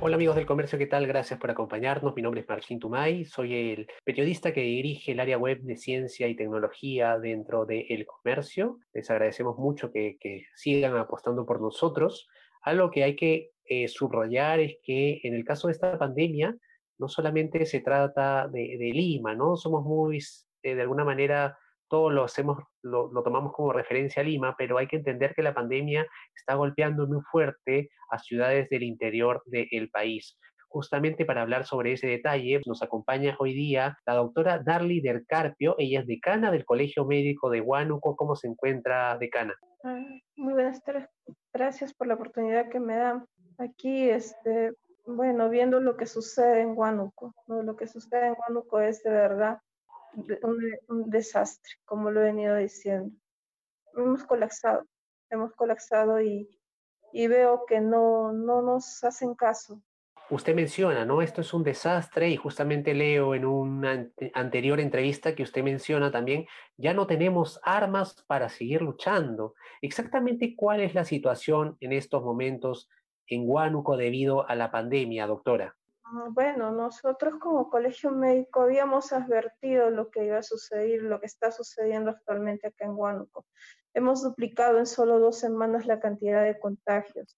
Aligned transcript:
Hola 0.00 0.14
amigos 0.14 0.36
del 0.36 0.46
comercio, 0.46 0.78
¿qué 0.78 0.86
tal? 0.86 1.08
Gracias 1.08 1.40
por 1.40 1.50
acompañarnos. 1.50 2.14
Mi 2.14 2.22
nombre 2.22 2.42
es 2.42 2.48
Martín 2.48 2.78
Tumay, 2.78 3.24
soy 3.24 3.72
el 3.72 3.88
periodista 4.04 4.52
que 4.52 4.60
dirige 4.60 5.10
el 5.10 5.18
área 5.18 5.38
web 5.38 5.58
de 5.62 5.76
ciencia 5.76 6.28
y 6.28 6.36
tecnología 6.36 7.18
dentro 7.18 7.66
de 7.66 7.84
El 7.88 8.06
Comercio. 8.06 8.78
Les 8.94 9.10
agradecemos 9.10 9.58
mucho 9.58 9.90
que, 9.90 10.16
sigan 10.54 10.96
apostando 10.96 11.44
por 11.44 11.60
nosotros. 11.60 12.28
Algo 12.62 12.92
que 12.92 13.02
hay 13.02 13.16
que 13.16 13.50
eh, 13.64 13.88
subrayar 13.88 14.60
es 14.60 14.76
que 14.84 15.18
en 15.24 15.34
el 15.34 15.44
caso 15.44 15.66
de 15.66 15.72
esta 15.72 15.98
pandemia, 15.98 16.56
no 16.98 17.08
solamente 17.08 17.66
se 17.66 17.80
trata 17.80 18.46
de, 18.46 18.76
Lima, 18.94 19.34
¿no? 19.34 19.56
Somos 19.56 19.84
muy, 19.84 20.18
eh, 20.62 20.76
de 20.76 20.82
alguna 20.82 21.04
manera, 21.04 21.58
todos 21.88 22.12
lo 22.12 22.24
hacemos, 22.24 22.58
lo, 22.82 23.10
tomamos 23.22 23.52
como 23.52 23.72
referencia 23.72 24.22
a 24.22 24.24
Lima, 24.24 24.54
pero 24.56 24.78
hay 24.78 24.86
que 24.86 24.96
entender 24.96 25.34
que 25.34 25.42
la 25.42 25.54
pandemia 25.54 26.06
está 26.34 26.54
golpeando 26.54 27.06
muy 27.06 27.20
fuerte 27.30 27.90
a 28.10 28.18
ciudades 28.18 28.68
del 28.68 28.82
interior 28.82 29.42
del 29.46 29.90
país. 29.90 30.38
Justamente 30.70 31.24
para 31.24 31.42
hablar 31.42 31.64
sobre 31.64 31.92
ese 31.92 32.06
detalle, 32.06 32.60
nos 32.66 32.82
acompaña 32.82 33.34
hoy 33.38 33.54
día 33.54 33.96
la 34.06 34.14
doctora 34.14 34.58
Darly 34.58 35.00
del 35.00 35.24
Carpio. 35.26 35.74
Ella 35.78 36.00
es 36.00 36.06
decana 36.06 36.50
del 36.50 36.66
Colegio 36.66 37.06
Médico 37.06 37.48
de 37.48 37.62
Huánuco. 37.62 38.14
¿Cómo 38.16 38.36
se 38.36 38.48
encuentra, 38.48 39.16
decana? 39.16 39.54
Muy 40.36 40.52
buenas 40.52 40.82
tardes. 40.82 41.08
Gracias 41.54 41.94
por 41.94 42.06
la 42.06 42.14
oportunidad 42.14 42.68
que 42.68 42.80
me 42.80 42.96
dan. 42.96 43.24
Aquí, 43.56 44.10
este, 44.10 44.74
bueno, 45.06 45.48
viendo 45.48 45.80
lo 45.80 45.96
que 45.96 46.04
sucede 46.04 46.60
en 46.60 46.76
Huánuco. 46.76 47.34
Lo 47.46 47.74
que 47.74 47.86
sucede 47.86 48.26
en 48.26 48.36
Huánuco 48.38 48.78
es 48.78 49.02
de 49.02 49.10
verdad 49.10 49.58
un, 50.14 51.10
desastre, 51.10 51.74
como 51.84 52.10
lo 52.10 52.20
he 52.20 52.24
venido 52.24 52.56
diciendo. 52.56 53.14
Hemos 53.94 54.24
colapsado, 54.24 54.84
hemos 55.30 55.52
colapsado 55.54 56.20
y, 56.20 56.48
y 57.12 57.26
veo 57.26 57.64
que 57.66 57.80
no, 57.80 58.32
no 58.32 58.62
nos 58.62 59.02
hacen 59.04 59.34
caso. 59.34 59.82
Usted 60.30 60.54
menciona, 60.54 61.06
¿no? 61.06 61.22
Esto 61.22 61.40
es 61.40 61.54
un 61.54 61.64
desastre 61.64 62.28
y 62.28 62.36
justamente 62.36 62.92
leo 62.92 63.34
en 63.34 63.46
una 63.46 64.10
anterior 64.34 64.78
entrevista 64.78 65.34
que 65.34 65.42
usted 65.42 65.62
menciona 65.62 66.10
también, 66.10 66.46
ya 66.76 66.92
no 66.92 67.06
tenemos 67.06 67.58
armas 67.62 68.22
para 68.26 68.50
seguir 68.50 68.82
luchando. 68.82 69.54
Exactamente 69.80 70.54
cuál 70.54 70.82
es 70.82 70.94
la 70.94 71.06
situación 71.06 71.78
en 71.80 71.94
estos 71.94 72.22
momentos 72.22 72.90
en 73.26 73.44
Huánuco 73.46 73.96
debido 73.96 74.46
a 74.46 74.54
la 74.54 74.70
pandemia, 74.70 75.26
doctora. 75.26 75.77
Ah, 76.10 76.28
bueno, 76.30 76.70
nosotros 76.72 77.34
como 77.38 77.68
colegio 77.68 78.10
médico 78.10 78.62
habíamos 78.62 79.12
advertido 79.12 79.90
lo 79.90 80.10
que 80.10 80.24
iba 80.24 80.38
a 80.38 80.42
suceder, 80.42 81.02
lo 81.02 81.20
que 81.20 81.26
está 81.26 81.50
sucediendo 81.50 82.10
actualmente 82.10 82.68
acá 82.68 82.86
en 82.86 82.92
Huánuco. 82.92 83.44
Hemos 83.92 84.22
duplicado 84.22 84.78
en 84.78 84.86
solo 84.86 85.18
dos 85.18 85.38
semanas 85.38 85.84
la 85.84 86.00
cantidad 86.00 86.42
de 86.42 86.58
contagios, 86.58 87.36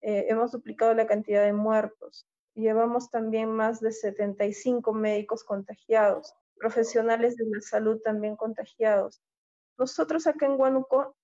eh, 0.00 0.26
hemos 0.28 0.50
duplicado 0.50 0.94
la 0.94 1.06
cantidad 1.06 1.44
de 1.44 1.52
muertos, 1.52 2.26
llevamos 2.54 3.08
también 3.10 3.52
más 3.52 3.80
de 3.80 3.92
75 3.92 4.92
médicos 4.92 5.44
contagiados, 5.44 6.34
profesionales 6.56 7.36
de 7.36 7.44
la 7.44 7.60
salud 7.60 8.00
también 8.02 8.34
contagiados. 8.34 9.22
Nosotros 9.78 10.26
acá 10.26 10.46
en 10.46 10.60
Huánuco 10.60 11.14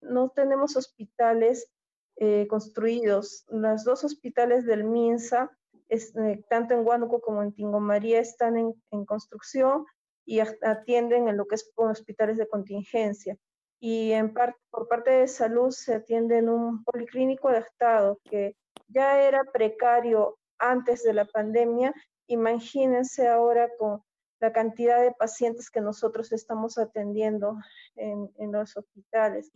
no 0.00 0.28
tenemos 0.30 0.76
hospitales 0.76 1.68
eh, 2.16 2.46
construidos. 2.46 3.44
Los 3.48 3.82
dos 3.82 4.04
hospitales 4.04 4.66
del 4.66 4.84
MINSA 4.84 5.50
eh, 5.88 6.42
tanto 6.48 6.74
en 6.74 6.86
Huánuco 6.86 7.20
como 7.20 7.42
en 7.42 7.52
Tingomaría 7.52 8.20
están 8.20 8.56
en, 8.56 9.04
construcción 9.04 9.84
y 10.24 10.40
atienden 10.40 11.28
en 11.28 11.36
lo 11.36 11.46
que 11.46 11.56
es 11.56 11.70
hospitales 11.76 12.38
de 12.38 12.48
contingencia. 12.48 13.36
Y 13.80 14.12
en 14.12 14.32
por 14.32 14.88
parte 14.88 15.10
de 15.10 15.28
salud 15.28 15.70
se 15.70 15.94
atiende 15.94 16.38
en 16.38 16.48
un 16.48 16.82
policlínico 16.84 17.50
de 17.50 17.58
Estado 17.58 18.18
que 18.24 18.56
ya 18.88 19.20
era 19.22 19.44
precario 19.44 20.38
antes 20.58 21.02
de 21.02 21.12
la 21.12 21.26
pandemia. 21.26 21.92
Imagínense 22.26 23.28
ahora 23.28 23.68
con 23.78 24.02
la 24.40 24.52
cantidad 24.52 25.00
de 25.00 25.12
pacientes 25.12 25.70
que 25.70 25.80
nosotros 25.80 26.32
estamos 26.32 26.78
atendiendo 26.78 27.56
en, 27.96 28.30
los 28.52 28.76
hospitales. 28.76 29.50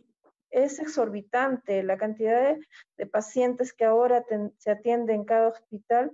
Es 0.49 0.79
exorbitante 0.79 1.83
la 1.83 1.97
cantidad 1.97 2.57
de, 2.97 3.05
pacientes 3.07 3.73
que 3.73 3.85
ahora 3.85 4.25
se 4.57 4.71
atienden 4.71 5.17
en 5.17 5.25
cada 5.25 5.49
hospital 5.49 6.11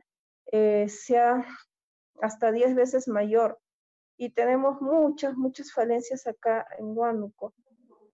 eh, 0.51 0.87
sea 0.89 1.45
hasta 2.21 2.51
10 2.51 2.75
veces 2.75 3.07
mayor. 3.07 3.59
Y 4.17 4.29
tenemos 4.29 4.81
muchas, 4.81 5.35
muchas 5.35 5.73
falencias 5.73 6.25
acá 6.27 6.65
en 6.77 6.97
Huánuco, 6.97 7.53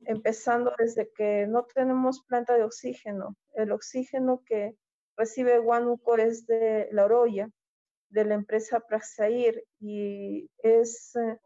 empezando 0.06 0.74
desde 0.78 1.12
que 1.12 1.46
no 1.48 1.66
tenemos 1.66 2.24
planta 2.26 2.56
de 2.56 2.64
oxígeno. 2.64 3.36
El 3.54 3.72
oxígeno 3.72 4.42
que 4.46 4.76
recibe 5.16 5.60
Huánuco 5.60 6.18
es 6.18 6.48
de 6.48 6.90
la 6.92 7.06
Oroya, 7.06 7.50
de 8.10 8.26
la 8.26 8.34
empresa 8.34 8.80
Praxair, 8.80 9.64
y 9.80 10.50
es 10.58 11.16
eh, 11.16 11.40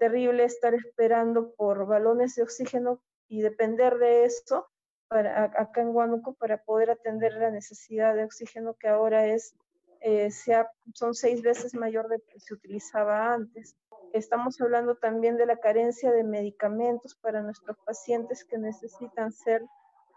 terrible 0.00 0.44
estar 0.44 0.74
esperando 0.74 1.54
por 1.54 1.86
balones 1.86 2.34
de 2.34 2.42
oxígeno 2.42 3.00
y 3.34 3.42
depender 3.42 3.98
de 3.98 4.24
esto 4.24 4.68
para, 5.08 5.44
acá 5.44 5.80
en 5.80 5.88
Huánuco 5.88 6.34
para 6.34 6.62
poder 6.62 6.90
atender 6.90 7.34
la 7.34 7.50
necesidad 7.50 8.14
de 8.14 8.24
oxígeno 8.24 8.74
que 8.74 8.88
ahora 8.88 9.26
es 9.26 9.54
eh, 10.00 10.30
sea, 10.30 10.70
son 10.92 11.14
seis 11.14 11.42
veces 11.42 11.74
mayor 11.74 12.08
de 12.08 12.20
que 12.20 12.38
se 12.38 12.54
utilizaba 12.54 13.32
antes. 13.32 13.74
Estamos 14.12 14.60
hablando 14.60 14.96
también 14.96 15.36
de 15.36 15.46
la 15.46 15.56
carencia 15.56 16.12
de 16.12 16.22
medicamentos 16.22 17.16
para 17.16 17.42
nuestros 17.42 17.76
pacientes 17.84 18.44
que 18.44 18.58
necesitan 18.58 19.32
ser 19.32 19.62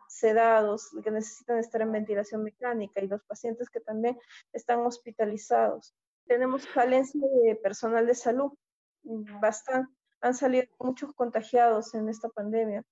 sedados, 0.09 0.89
que 1.03 1.09
necesitan 1.09 1.57
estar 1.57 1.81
en 1.81 1.91
ventilación 1.91 2.44
mecánica 2.44 3.01
y 3.01 3.07
los 3.07 3.23
pacientes 3.23 3.69
que 3.69 3.79
también 3.79 4.19
están 4.53 4.79
hospitalizados. 4.85 5.95
Tenemos 6.28 6.67
falencia 6.67 7.22
de 7.44 7.55
personal 7.55 8.05
de 8.05 8.16
salud, 8.16 8.51
bastante, 9.41 9.91
han 10.22 10.34
salido 10.34 10.67
muchos 10.79 11.13
contagiados 11.13 11.94
en 11.94 12.09
esta 12.09 12.29
pandemia. 12.29 12.84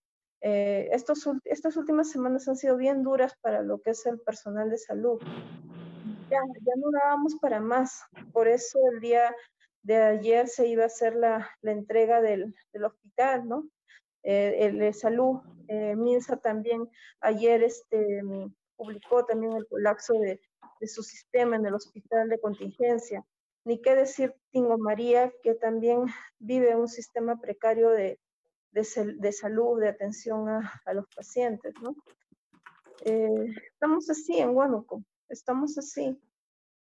Eh, 0.48 0.90
estos, 0.92 1.28
estas 1.44 1.76
últimas 1.76 2.12
semanas 2.12 2.48
han 2.48 2.56
sido 2.56 2.78
bien 2.78 3.02
duras 3.02 3.34
para 3.42 3.64
lo 3.64 3.82
que 3.82 3.92
es 3.92 4.06
el 4.06 4.20
personal 4.20 4.70
de 4.70 4.78
salud 4.78 5.20
ya, 6.30 6.40
no 6.78 6.92
dábamos 6.92 7.36
para 7.36 7.60
más. 7.60 8.02
Por 8.34 8.48
eso 8.48 8.80
el 8.94 9.00
día 9.00 9.36
de 9.84 9.96
ayer 9.98 10.48
se 10.48 10.68
iba 10.68 10.84
a 10.84 10.88
hacer 10.88 11.16
la, 11.16 11.50
entrega 11.64 12.22
del, 12.22 12.54
hospital, 12.84 13.48
¿no? 13.48 13.70
Eh, 14.24 14.58
el 14.62 14.80
de 14.80 14.94
salud, 14.94 15.40
eh, 15.68 15.96
Minsa 15.96 16.38
también 16.38 16.90
ayer 17.22 17.62
este, 17.64 18.22
publicó 18.76 19.24
también 19.26 19.54
el 19.54 19.68
colapso 19.68 20.14
de, 20.20 20.40
su 20.88 21.04
sistema 21.04 21.56
en 21.56 21.66
el 21.66 21.74
hospital 21.74 22.30
de 22.30 22.40
contingencia. 22.40 23.24
Ni 23.64 23.82
qué 23.82 23.96
decir 23.96 24.36
Tingo 24.52 24.78
María, 24.78 25.32
que 25.42 25.56
también 25.56 26.06
vive 26.38 26.76
un 26.76 26.88
sistema 26.88 27.40
precario 27.40 27.90
de, 27.90 28.20
de, 28.76 29.32
salud, 29.32 29.80
de 29.80 29.90
atención 29.90 30.50
a, 30.50 30.82
a 30.86 30.94
los 30.94 31.06
pacientes, 31.16 31.74
¿no? 31.82 31.96
Eh, 33.06 33.54
estamos 33.72 34.10
así 34.10 34.38
en 34.38 34.56
Huánuco 34.56 35.04
estamos 35.30 35.78
así. 35.78 36.20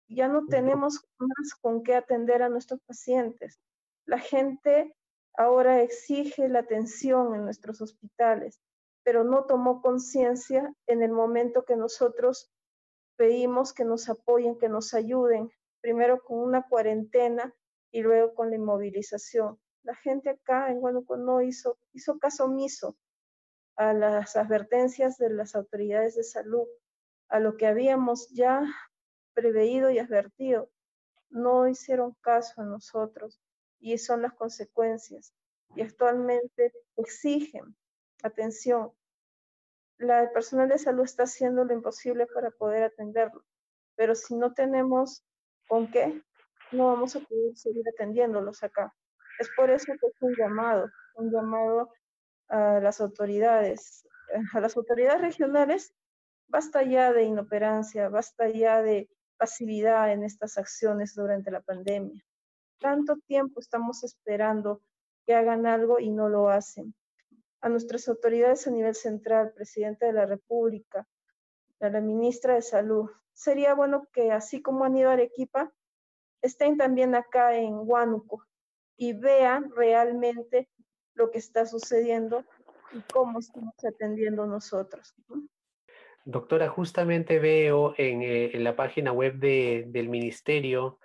Ya 0.07 0.27
no 0.27 0.47
tenemos 0.47 1.05
más 1.17 1.53
con 1.61 1.83
qué 1.83 1.95
atender 1.95 2.41
a 2.41 2.50
nuestros 2.50 2.79
pacientes. 2.81 3.59
La 4.05 4.19
gente 4.19 4.95
ahora 5.35 5.81
exige 5.81 6.50
la 6.50 6.59
atención 6.59 7.35
en 7.35 7.44
nuestros 7.44 7.81
hospitales, 7.81 8.59
pero 9.03 9.24
no 9.24 9.45
tomó 9.45 9.81
conciencia 9.81 10.74
en 10.88 11.03
el 11.03 11.12
momento 11.12 11.63
que 11.63 11.75
nosotros 11.75 12.51
pedimos 13.18 13.74
que 13.74 13.86
nos 13.86 14.09
apoyen, 14.09 14.57
que 14.57 14.69
nos 14.69 14.94
ayuden, 14.94 15.51
primero 15.81 16.24
con 16.24 16.39
una 16.39 16.68
cuarentena 16.68 17.53
y 17.91 18.01
luego 18.01 18.33
con 18.33 18.50
la 18.50 18.56
inmovilización. 18.56 19.59
La 19.83 19.95
gente 19.95 20.29
acá 20.29 20.69
en 20.69 20.77
Huánuco 20.83 21.17
no 21.17 21.41
hizo, 21.41 21.77
caso 22.19 22.45
omiso 22.45 22.97
a 23.75 23.93
las 23.93 24.35
advertencias 24.35 25.17
de 25.17 25.29
las 25.29 25.55
autoridades 25.55 26.15
de 26.15 26.23
salud 26.23 26.67
a 27.29 27.39
lo 27.39 27.55
que 27.57 27.67
habíamos 27.67 28.29
ya 28.29 28.63
preveído 29.33 29.89
y 29.89 29.99
advertido. 29.99 30.69
No 31.29 31.67
hicieron 31.67 32.15
caso 32.21 32.61
a 32.61 32.65
nosotros 32.65 33.39
y 33.79 33.97
son 33.97 34.21
las 34.21 34.33
consecuencias. 34.33 35.33
Y 35.75 35.81
actualmente 35.81 36.73
exigen 36.97 37.75
atención. 38.23 38.91
La, 39.97 40.31
personal 40.31 40.69
de 40.69 40.79
salud 40.79 41.03
está 41.03 41.23
haciendo 41.23 41.63
lo 41.63 41.73
imposible 41.73 42.25
para 42.27 42.51
poder 42.51 42.83
atenderlo, 42.83 43.43
pero 43.95 44.15
si 44.15 44.35
no 44.35 44.53
tenemos 44.53 45.25
con 45.67 45.91
qué, 45.91 46.23
no 46.71 46.87
vamos 46.87 47.15
a 47.15 47.19
poder 47.19 47.55
seguir 47.57 47.83
atendiéndolos 47.89 48.63
acá. 48.63 48.95
Es 49.39 49.50
por 49.56 49.69
eso 49.69 49.94
que 50.00 50.07
es 50.07 50.21
un 50.21 50.36
llamado, 50.36 50.91
un 51.15 51.31
llamado 51.31 51.94
a 52.50 52.81
las 52.81 53.00
autoridades, 53.00 54.06
a 54.53 54.59
las 54.59 54.75
autoridades 54.75 55.21
regionales, 55.21 55.94
basta 56.50 56.83
ya 56.83 57.13
de 57.13 57.24
inoperancia, 57.24 58.09
basta 58.09 58.50
ya 58.50 58.81
de 58.81 59.09
pasividad 59.38 60.12
en 60.12 60.25
estas 60.25 60.57
acciones 60.57 61.15
durante 61.15 61.51
la 61.51 61.62
pandemia. 61.62 62.21
Tanto 62.81 63.15
tiempo 63.27 63.62
estamos 63.62 64.03
esperando 64.03 64.81
que 65.25 65.33
hagan 65.36 65.65
algo 65.65 66.00
y 66.00 66.09
no 66.09 66.27
lo 66.27 66.50
hacen. 66.50 66.94
A 67.62 67.69
nuestras 67.69 68.09
autoridades 68.09 68.68
a 68.68 68.71
nivel 68.71 68.95
central, 68.95 69.53
presidente 69.53 70.06
de 70.06 70.13
la 70.13 70.25
República, 70.25 71.07
a 71.80 71.89
la 71.89 72.01
ministra 72.01 72.56
de 72.56 72.62
Salud, 72.62 73.09
sería 73.31 73.74
bueno 73.74 74.06
que 74.12 74.33
así 74.33 74.62
como 74.62 74.83
han 74.83 74.97
ido 74.97 75.09
a 75.09 75.13
Arequipa, 75.13 75.71
estén 76.41 76.75
también 76.75 77.15
acá 77.15 77.56
en 77.56 77.75
Huánuco 77.75 78.49
y 79.00 79.13
vean 79.13 79.72
realmente 79.75 80.68
lo 81.16 81.31
que 81.31 81.40
está 81.40 81.66
sucediendo 81.66 82.44
y 82.94 83.01
cómo 83.12 83.40
estamos 83.40 83.74
atendiendo 83.84 84.46
nosotros. 84.46 85.16
Doctora, 86.25 86.68
justamente 86.68 87.40
veo 87.40 87.96
en, 87.98 88.22
eh, 88.22 88.51
la 88.56 88.75
página 88.75 89.12
web 89.12 89.40
del 89.40 90.10
ministerio 90.10 91.00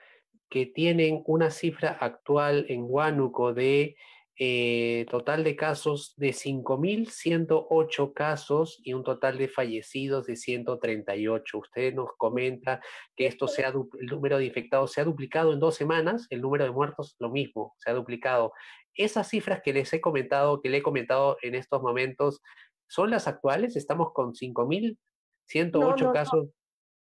que 0.50 0.66
tienen 0.66 1.22
una 1.26 1.50
cifra 1.50 1.90
actual 2.00 2.66
en 2.68 2.84
Huánuco 2.86 3.54
de 3.54 3.96
eh, 4.36 5.06
total 5.10 5.44
de 5.44 5.54
casos 5.54 6.14
de 6.16 6.30
5.108 6.30 8.12
casos 8.12 8.80
y 8.82 8.92
un 8.92 9.04
total 9.04 9.38
de 9.38 9.48
fallecidos 9.48 10.26
de 10.26 10.34
138. 10.34 11.58
Usted 11.58 11.94
nos 11.94 12.10
comenta 12.16 12.80
que 13.14 13.26
esto 13.26 13.46
sea 13.46 13.68
el 13.68 14.06
número 14.06 14.38
de 14.38 14.46
infectados 14.46 14.92
se 14.92 15.00
ha 15.00 15.04
duplicado 15.04 15.52
en 15.52 15.60
dos 15.60 15.76
semanas, 15.76 16.26
el 16.30 16.40
número 16.40 16.64
de 16.64 16.72
muertos 16.72 17.14
lo 17.20 17.30
mismo, 17.30 17.74
se 17.78 17.90
ha 17.90 17.94
duplicado. 17.94 18.52
Esas 18.94 19.28
cifras 19.28 19.60
que 19.62 19.72
les 19.72 19.92
he 19.92 20.00
comentado, 20.00 20.60
que 20.60 20.68
le 20.68 20.78
he 20.78 20.82
comentado 20.82 21.36
en 21.42 21.54
estos 21.54 21.80
momentos, 21.80 22.40
¿son 22.88 23.10
las 23.10 23.28
actuales? 23.28 23.76
¿Estamos 23.76 24.12
con 24.12 24.32
5.108 24.32 26.12
casos? 26.12 26.48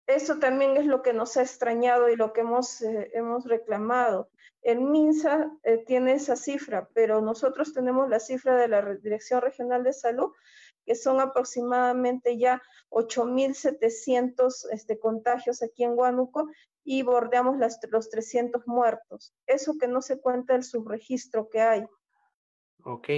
Eso 0.07 0.39
también 0.39 0.75
es 0.75 0.85
lo 0.85 1.01
que 1.01 1.13
nos 1.13 1.37
ha 1.37 1.41
extrañado 1.41 2.09
y 2.09 2.17
lo 2.17 2.33
que 2.33 2.41
hemos, 2.41 2.81
eh, 2.81 3.11
hemos 3.13 3.45
reclamado. 3.45 4.29
El 4.63 4.79
MINSA 4.81 5.51
eh, 5.63 5.83
tiene 5.85 6.13
esa 6.13 6.35
cifra, 6.35 6.89
pero 6.93 7.21
nosotros 7.21 7.73
tenemos 7.73 8.09
la 8.09 8.19
cifra 8.19 8.55
de 8.55 8.67
la 8.67 8.95
Dirección 8.95 9.41
Regional 9.41 9.83
de 9.83 9.93
Salud, 9.93 10.31
que 10.85 10.95
son 10.95 11.19
aproximadamente 11.19 12.37
ya 12.37 12.61
8.700 12.89 14.67
este, 14.71 14.99
contagios 14.99 15.61
aquí 15.61 15.83
en 15.83 15.97
Huánuco 15.97 16.49
y 16.83 17.03
bordeamos 17.03 17.57
las, 17.57 17.79
los 17.89 18.09
300 18.09 18.67
muertos. 18.67 19.33
Eso 19.47 19.77
que 19.77 19.87
no 19.87 20.01
se 20.01 20.19
cuenta 20.19 20.55
el 20.55 20.63
subregistro 20.63 21.49
que 21.49 21.61
hay. 21.61 21.85
Ok, 22.85 23.09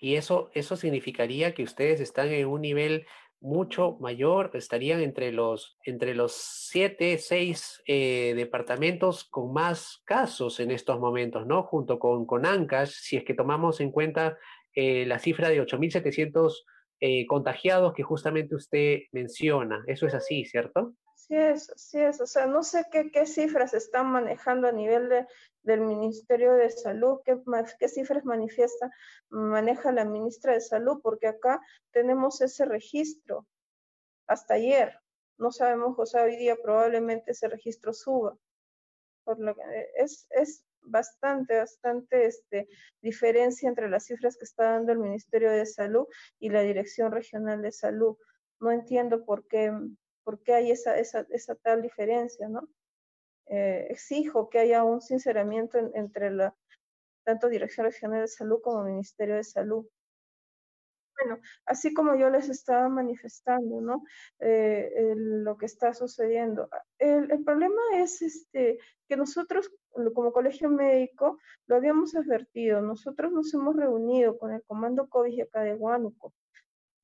y 0.00 0.16
eso, 0.16 0.50
eso 0.52 0.76
significaría 0.76 1.54
que 1.54 1.62
ustedes 1.62 2.00
están 2.00 2.28
en 2.28 2.48
un 2.48 2.60
nivel 2.60 3.06
mucho 3.42 3.98
mayor, 4.00 4.50
estarían 4.54 5.00
entre 5.00 5.32
los, 5.32 5.76
entre 5.84 6.14
los 6.14 6.32
siete, 6.32 7.18
seis 7.18 7.82
eh, 7.86 8.32
departamentos 8.36 9.24
con 9.24 9.52
más 9.52 10.00
casos 10.04 10.60
en 10.60 10.70
estos 10.70 11.00
momentos, 11.00 11.46
¿no? 11.46 11.64
Junto 11.64 11.98
con, 11.98 12.24
con 12.24 12.46
Ancash, 12.46 12.90
si 12.90 13.16
es 13.16 13.24
que 13.24 13.34
tomamos 13.34 13.80
en 13.80 13.90
cuenta 13.90 14.38
eh, 14.74 15.04
la 15.06 15.18
cifra 15.18 15.48
de 15.48 15.60
8.700 15.60 16.64
eh, 17.00 17.26
contagiados 17.26 17.94
que 17.94 18.04
justamente 18.04 18.54
usted 18.54 19.00
menciona. 19.10 19.82
Eso 19.88 20.06
es 20.06 20.14
así, 20.14 20.44
¿cierto? 20.44 20.94
Sí 21.26 21.36
es, 21.36 21.72
sí 21.76 22.00
es. 22.00 22.20
O 22.20 22.26
sea, 22.26 22.46
no 22.46 22.64
sé 22.64 22.84
qué, 22.90 23.12
qué 23.12 23.26
cifras 23.26 23.74
están 23.74 24.10
manejando 24.10 24.66
a 24.66 24.72
nivel 24.72 25.08
de, 25.08 25.28
del 25.62 25.80
Ministerio 25.80 26.54
de 26.54 26.68
Salud, 26.68 27.20
qué, 27.24 27.40
qué 27.78 27.88
cifras 27.88 28.24
manifiesta, 28.24 28.90
maneja 29.28 29.92
la 29.92 30.04
ministra 30.04 30.54
de 30.54 30.60
Salud, 30.60 30.98
porque 31.00 31.28
acá 31.28 31.60
tenemos 31.92 32.40
ese 32.40 32.64
registro 32.64 33.46
hasta 34.26 34.54
ayer. 34.54 34.98
No 35.38 35.52
sabemos, 35.52 35.96
o 35.96 36.06
sea, 36.06 36.24
hoy 36.24 36.34
día 36.36 36.56
probablemente 36.60 37.30
ese 37.30 37.46
registro 37.46 37.92
suba. 37.92 38.36
Por 39.22 39.38
lo 39.38 39.54
que 39.54 39.62
es, 39.98 40.26
es 40.30 40.64
bastante, 40.80 41.56
bastante 41.56 42.26
este, 42.26 42.68
diferencia 43.00 43.68
entre 43.68 43.88
las 43.88 44.06
cifras 44.06 44.36
que 44.36 44.44
está 44.44 44.72
dando 44.72 44.90
el 44.90 44.98
Ministerio 44.98 45.52
de 45.52 45.66
Salud 45.66 46.06
y 46.40 46.48
la 46.48 46.62
Dirección 46.62 47.12
Regional 47.12 47.62
de 47.62 47.70
Salud. 47.70 48.16
No 48.58 48.72
entiendo 48.72 49.24
por 49.24 49.46
qué 49.46 49.72
¿Por 50.24 50.42
qué 50.42 50.54
hay 50.54 50.70
esa, 50.70 50.98
esa, 50.98 51.26
esa 51.30 51.54
tal 51.56 51.82
diferencia, 51.82 52.48
no? 52.48 52.68
Eh, 53.46 53.88
exijo 53.90 54.48
que 54.48 54.60
haya 54.60 54.84
un 54.84 55.00
sinceramiento 55.00 55.78
entre 55.94 56.30
la 56.30 56.54
tanto 57.24 57.48
Dirección 57.48 57.86
Regional 57.86 58.22
de 58.22 58.28
Salud 58.28 58.60
como 58.62 58.84
Ministerio 58.84 59.36
de 59.36 59.44
Salud. 59.44 59.86
Bueno, 61.16 61.40
así 61.66 61.92
como 61.94 62.16
yo 62.16 62.30
les 62.30 62.48
estaba 62.48 62.88
manifestando, 62.88 63.80
¿no? 63.80 64.04
Eh, 64.40 65.14
lo 65.16 65.56
que 65.56 65.66
está 65.66 65.94
sucediendo. 65.94 66.68
El, 66.98 67.30
el, 67.30 67.44
problema 67.44 67.80
es 67.96 68.22
este, 68.22 68.78
que 69.08 69.16
nosotros, 69.16 69.70
como 70.14 70.32
colegio 70.32 70.68
médico, 70.70 71.38
lo 71.66 71.76
habíamos 71.76 72.16
advertido. 72.16 72.80
Nosotros 72.80 73.30
nos 73.32 73.52
hemos 73.54 73.76
reunido 73.76 74.38
con 74.38 74.52
el 74.52 74.64
Comando 74.64 75.08
COVID 75.08 75.42
acá 75.42 75.62
de 75.62 75.74
Huánuco 75.74 76.32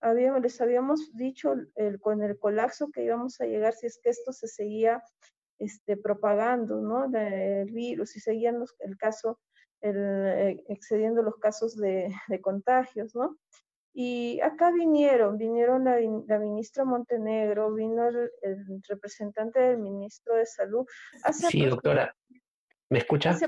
habíamos, 0.01 0.43
les 0.43 0.61
habíamos 0.61 1.15
dicho 1.15 1.55
el, 1.77 2.01
con 2.01 2.23
el 2.23 2.39
colapso 2.39 2.91
que 2.91 3.05
íbamos 3.05 3.41
a 3.41 3.47
llegar 3.47 3.75
si 3.75 3.87
es 3.87 3.99
que 4.03 4.11
esto 4.11 4.33
se 4.33 4.49
seguía 4.49 5.03
este, 5.59 5.97
propagando, 5.97 6.81
¿no? 6.81 7.05
El 7.17 7.71
virus, 7.73 8.11
si 8.11 8.21
seguían 8.21 8.63
el 8.81 8.97
caso, 8.97 9.41
el, 9.81 9.97
eh, 9.97 10.65
excediendo 10.69 11.23
los 11.23 11.37
casos 11.37 11.77
de, 11.77 12.13
de, 12.29 12.41
contagios, 12.41 13.15
¿no? 13.15 13.37
Y 13.93 14.41
acá 14.41 14.71
vinieron, 14.71 15.39
vinieron 15.39 15.85
la, 15.85 15.99
la 16.27 16.39
ministra 16.39 16.85
Montenegro, 16.85 17.75
vino 17.75 18.07
el, 18.07 18.31
el, 18.43 18.83
representante 18.89 19.59
del 19.59 19.79
ministro 19.79 20.37
de 20.37 20.47
Salud. 20.47 20.87
sí, 21.33 21.67
doctora. 21.67 22.15
¿Me 22.91 23.01
escucha? 23.01 23.39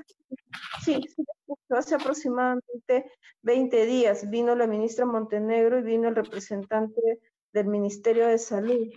sí, 0.84 1.00
sí, 1.08 1.24
hace 1.70 1.94
aproximadamente 1.94 3.10
20 3.42 3.86
días 3.86 4.28
vino 4.28 4.54
la 4.54 4.66
ministra 4.66 5.06
Montenegro 5.06 5.78
y 5.78 5.82
vino 5.82 6.08
el 6.08 6.16
representante 6.16 7.20
del 7.52 7.66
Ministerio 7.66 8.26
de 8.26 8.38
Salud. 8.38 8.88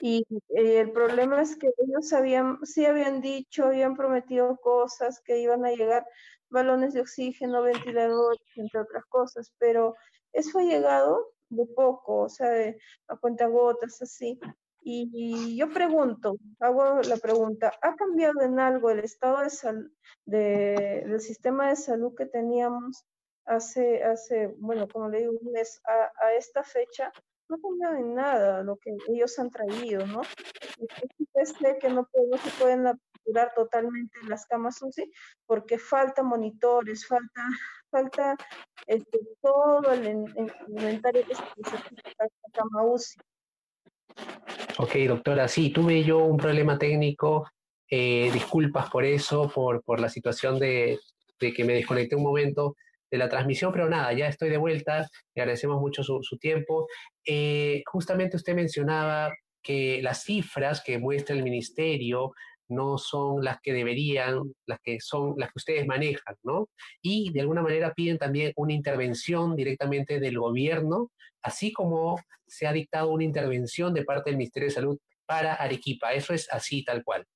Y 0.00 0.26
eh, 0.56 0.80
el 0.80 0.90
problema 0.90 1.40
es 1.42 1.56
que 1.56 1.70
ellos 1.78 2.12
habían, 2.12 2.58
sí 2.64 2.84
habían 2.84 3.20
dicho, 3.20 3.66
habían 3.66 3.96
prometido 3.96 4.56
cosas, 4.56 5.20
que 5.20 5.38
iban 5.38 5.64
a 5.64 5.70
llegar 5.70 6.04
balones 6.50 6.92
de 6.92 7.00
oxígeno, 7.00 7.62
ventiladores, 7.62 8.40
entre 8.56 8.80
otras 8.80 9.04
cosas, 9.06 9.52
pero 9.58 9.94
eso 10.32 10.58
ha 10.58 10.62
llegado 10.62 11.32
de 11.50 11.66
poco, 11.66 12.22
o 12.22 12.28
sea, 12.28 12.48
de, 12.50 12.78
a 13.08 13.16
cuentagotas, 13.16 14.00
así. 14.02 14.40
Y 14.84 15.56
yo 15.56 15.70
pregunto, 15.72 16.36
hago 16.58 17.02
la 17.02 17.16
pregunta, 17.16 17.72
¿ha 17.82 17.94
cambiado 17.94 18.42
en 18.42 18.58
algo 18.58 18.90
el 18.90 18.98
estado 18.98 19.40
de 19.40 19.50
salud 19.50 19.90
del 20.24 21.20
sistema 21.20 21.68
de 21.68 21.76
salud 21.76 22.14
que 22.16 22.26
teníamos 22.26 23.04
hace, 23.44 24.02
hace 24.02 24.48
bueno, 24.58 24.88
como 24.88 25.08
le 25.08 25.20
digo, 25.20 25.32
un 25.40 25.52
mes 25.52 25.80
a, 25.84 26.32
esta 26.32 26.64
fecha? 26.64 27.12
No 27.48 27.56
ha 27.56 27.60
cambiado 27.60 27.94
en 27.96 28.14
nada 28.14 28.62
lo 28.64 28.76
que 28.76 28.96
ellos 29.08 29.38
han 29.38 29.50
traído, 29.50 30.04
¿no? 30.06 30.22
Es 31.34 31.52
que 31.80 31.88
no, 31.88 32.08
se 32.42 32.50
pueden 32.58 32.86
apurar 32.88 33.52
totalmente 33.54 34.18
las 34.26 34.46
camas 34.46 34.82
UCI 34.82 35.12
porque 35.46 35.78
falta 35.78 36.24
monitores, 36.24 37.06
falta, 37.06 37.46
falta 37.88 38.36
este, 38.88 39.18
todo 39.40 39.92
el, 39.92 40.24
inventario 40.66 41.24
que 41.24 41.36
se 41.36 41.42
necesita 41.56 42.10
para 42.16 42.30
la 42.42 42.52
cama 42.52 42.84
UCI. 42.84 43.31
Ok, 44.78 44.96
doctora, 45.06 45.48
sí, 45.48 45.70
tuve 45.70 46.02
yo 46.02 46.18
un 46.18 46.36
problema 46.36 46.78
técnico. 46.78 47.48
Eh, 47.88 48.30
disculpas 48.32 48.88
por 48.90 49.04
eso, 49.04 49.50
por, 49.50 49.82
por 49.82 50.00
la 50.00 50.08
situación 50.08 50.58
de, 50.58 50.98
de, 51.38 51.52
que 51.52 51.64
me 51.64 51.74
desconecté 51.74 52.16
un 52.16 52.22
momento 52.22 52.76
de 53.10 53.18
la 53.18 53.28
transmisión, 53.28 53.70
pero 53.70 53.90
nada, 53.90 54.12
ya 54.14 54.28
estoy 54.28 54.48
de 54.48 54.56
vuelta. 54.56 55.06
Le 55.34 55.42
agradecemos 55.42 55.80
mucho 55.80 56.02
su, 56.02 56.20
su 56.22 56.38
tiempo. 56.38 56.86
Eh, 57.26 57.82
justamente 57.86 58.36
usted 58.36 58.54
mencionaba 58.54 59.32
que 59.62 60.00
las 60.02 60.24
cifras 60.24 60.82
que 60.82 60.98
muestra 60.98 61.36
el 61.36 61.42
ministerio 61.42 62.32
no 62.74 62.98
son 62.98 63.44
las 63.44 63.60
que 63.60 63.72
deberían, 63.72 64.54
las 64.66 64.80
que 64.80 64.98
son 65.00 65.34
las 65.36 65.48
que 65.48 65.58
ustedes 65.58 65.86
manejan, 65.86 66.36
¿no? 66.42 66.68
Y 67.00 67.32
de 67.32 67.40
alguna 67.40 67.62
manera 67.62 67.92
piden 67.94 68.18
también 68.18 68.52
una 68.56 68.72
intervención 68.72 69.54
directamente 69.56 70.20
del 70.20 70.38
gobierno, 70.38 71.10
así 71.42 71.72
como 71.72 72.18
se 72.46 72.66
ha 72.66 72.72
dictado 72.72 73.10
una 73.10 73.24
intervención 73.24 73.94
de 73.94 74.04
parte 74.04 74.30
del 74.30 74.38
Ministerio 74.38 74.68
de 74.68 74.74
Salud 74.74 74.98
para 75.26 75.54
Arequipa. 75.54 76.12
Eso 76.12 76.34
es 76.34 76.52
así, 76.52 76.84
tal 76.84 77.02
cual. 77.04 77.26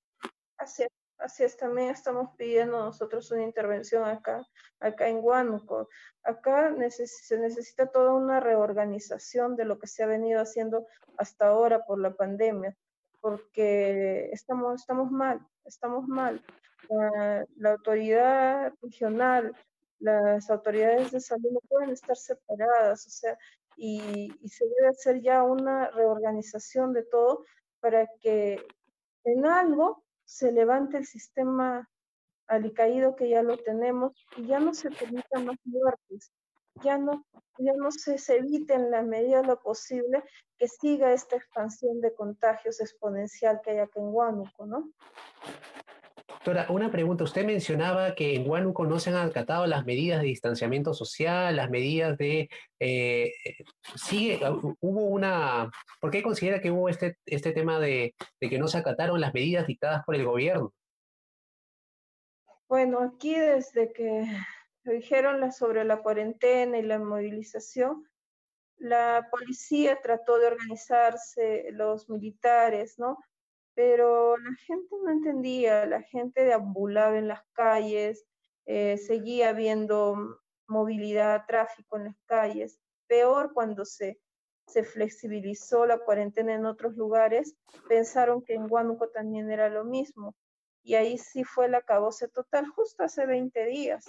Así 0.58 0.82
es, 0.82 0.88
así 1.18 1.44
es. 1.44 1.56
También 1.56 1.90
estamos 1.90 2.30
pidiendo 2.36 2.78
nosotros 2.78 3.30
una 3.30 3.42
intervención 3.42 4.04
acá, 4.04 4.46
acá 4.80 5.08
en 5.08 5.18
Huánuco. 5.22 5.88
Acá 6.22 6.74
se 6.90 7.38
necesita 7.38 7.86
toda 7.90 8.12
una 8.14 8.40
reorganización 8.40 9.56
de 9.56 9.64
lo 9.64 9.78
que 9.78 9.86
se 9.86 10.02
ha 10.02 10.06
venido 10.06 10.40
haciendo 10.40 10.86
hasta 11.16 11.48
ahora 11.48 11.84
por 11.84 11.98
la 11.98 12.14
pandemia 12.14 12.76
porque 13.26 14.30
estamos, 14.30 14.82
estamos 14.82 15.10
mal, 15.10 15.44
estamos 15.64 16.06
mal. 16.06 16.40
La, 17.56 17.72
autoridad 17.72 18.72
regional 18.80 19.52
las 19.98 20.48
autoridades 20.48 21.10
de 21.10 21.18
salud 21.18 21.50
no 21.50 21.58
pueden 21.68 21.90
estar 21.90 22.16
separadas, 22.16 23.04
o 23.04 23.10
sea, 23.10 23.36
y, 23.76 24.32
y 24.40 24.48
se 24.48 24.64
debe 24.64 24.90
hacer 24.90 25.20
ya 25.22 25.42
una 25.42 25.90
reorganización 25.90 26.92
de 26.92 27.02
todo 27.02 27.44
para 27.80 28.06
que 28.20 28.64
en 29.24 29.44
algo 29.44 30.04
se 30.24 30.52
levante 30.52 30.96
el 30.96 31.06
sistema 31.06 31.90
alicaído 32.46 33.16
que 33.16 33.28
ya 33.28 33.42
lo 33.42 33.58
tenemos 33.58 34.12
y 34.36 34.46
ya 34.46 34.60
no 34.60 34.72
se 34.72 34.92
permitan 34.92 35.46
más 35.46 35.56
muertes, 35.64 36.30
ya 36.82 36.98
no, 36.98 37.24
ya 37.58 37.72
no 37.76 37.90
se, 37.90 38.18
se 38.18 38.36
evite 38.36 38.74
en 38.74 38.90
la 38.90 39.02
medida 39.02 39.42
de 39.42 39.48
lo 39.48 39.60
posible 39.60 40.22
que 40.58 40.68
siga 40.68 41.12
esta 41.12 41.36
expansión 41.36 42.00
de 42.00 42.14
contagios 42.14 42.80
exponencial 42.80 43.60
que 43.62 43.72
hay 43.72 43.78
acá 43.78 44.00
en 44.00 44.06
Huánuco, 44.06 44.66
¿no? 44.66 44.90
Doctora, 46.28 46.66
una 46.70 46.92
pregunta. 46.92 47.24
Usted 47.24 47.44
mencionaba 47.44 48.14
que 48.14 48.36
en 48.36 48.48
Huánuco 48.48 48.86
no 48.86 49.00
se 49.00 49.10
han 49.10 49.16
acatado 49.16 49.66
las 49.66 49.84
medidas 49.84 50.20
de 50.20 50.28
distanciamiento 50.28 50.94
social, 50.94 51.56
las 51.56 51.70
medidas 51.70 52.16
de... 52.18 52.48
Eh, 52.78 53.32
sigue, 53.96 54.38
hubo 54.80 55.02
una... 55.06 55.68
¿Por 56.00 56.12
qué 56.12 56.22
considera 56.22 56.60
que 56.60 56.70
hubo 56.70 56.88
este, 56.88 57.16
este 57.26 57.50
tema 57.52 57.80
de, 57.80 58.14
de 58.40 58.48
que 58.48 58.58
no 58.58 58.68
se 58.68 58.78
acataron 58.78 59.20
las 59.20 59.34
medidas 59.34 59.66
dictadas 59.66 60.04
por 60.04 60.14
el 60.14 60.24
gobierno? 60.24 60.72
Bueno, 62.68 63.00
aquí 63.00 63.34
desde 63.34 63.92
que 63.92 64.24
dijeron 64.92 65.52
sobre 65.52 65.84
la 65.84 66.02
cuarentena 66.02 66.78
y 66.78 66.82
la 66.82 66.98
movilización, 66.98 68.08
la 68.78 69.28
policía 69.30 70.00
trató 70.02 70.38
de 70.38 70.48
organizarse, 70.48 71.66
los 71.72 72.08
militares, 72.08 72.98
¿no? 72.98 73.18
Pero 73.74 74.36
la 74.36 74.54
gente 74.66 74.96
no 75.02 75.10
entendía, 75.10 75.86
la 75.86 76.02
gente 76.02 76.44
deambulaba 76.44 77.18
en 77.18 77.28
las 77.28 77.42
calles, 77.52 78.26
eh, 78.66 78.98
seguía 78.98 79.50
habiendo 79.50 80.40
movilidad, 80.66 81.46
tráfico 81.46 81.96
en 81.96 82.04
las 82.04 82.16
calles. 82.26 82.78
Peor 83.06 83.52
cuando 83.54 83.84
se, 83.84 84.18
se 84.66 84.82
flexibilizó 84.82 85.86
la 85.86 85.98
cuarentena 85.98 86.54
en 86.54 86.66
otros 86.66 86.96
lugares, 86.96 87.56
pensaron 87.88 88.42
que 88.42 88.54
en 88.54 88.70
Huánuco 88.70 89.08
también 89.08 89.50
era 89.50 89.68
lo 89.68 89.84
mismo 89.84 90.34
y 90.86 90.94
ahí 90.94 91.18
sí 91.18 91.42
fue 91.42 91.66
el 91.66 91.74
acabose 91.74 92.28
total, 92.28 92.68
justo 92.68 93.02
hace 93.02 93.26
20 93.26 93.66
días. 93.66 94.04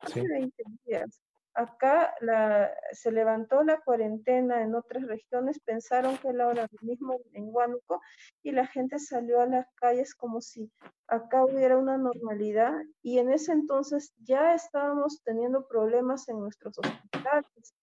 Hace 0.00 0.26
20 0.26 0.64
días. 0.84 1.22
Acá 1.54 2.12
la, 2.20 2.68
se 2.90 3.12
levantó 3.12 3.62
la 3.62 3.80
cuarentena 3.80 4.60
en 4.60 4.74
otras 4.74 5.06
regiones, 5.06 5.60
pensaron 5.60 6.18
que 6.18 6.28
era 6.30 6.46
ahora 6.46 6.66
mismo 6.82 7.16
en 7.32 7.44
Huánuco 7.54 8.02
y 8.42 8.50
la 8.50 8.66
gente 8.66 8.98
salió 8.98 9.40
a 9.40 9.46
las 9.46 9.66
calles 9.76 10.16
como 10.16 10.40
si 10.40 10.68
acá 11.06 11.44
hubiera 11.44 11.78
una 11.78 11.96
normalidad 11.96 12.74
y 13.02 13.20
en 13.20 13.30
ese 13.30 13.52
entonces 13.52 14.12
ya 14.18 14.52
estábamos 14.52 15.22
teniendo 15.22 15.68
problemas 15.68 16.28
en 16.28 16.40
nuestros 16.40 16.76
hospitales, 16.76 17.74